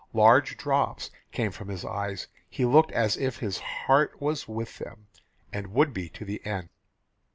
[0.13, 2.27] Large drops came from his eyes.
[2.49, 5.05] He looked as if his heart was with them,
[5.53, 6.69] and would be to the end."